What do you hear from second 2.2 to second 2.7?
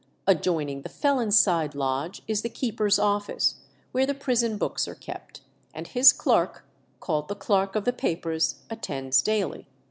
is the